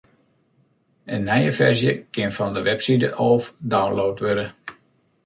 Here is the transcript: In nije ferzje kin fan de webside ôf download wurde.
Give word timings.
In 1.17 1.23
nije 1.27 1.51
ferzje 1.57 1.93
kin 2.17 2.31
fan 2.37 2.53
de 2.55 2.61
webside 2.69 3.09
ôf 3.27 3.43
download 3.75 4.17
wurde. 4.27 4.47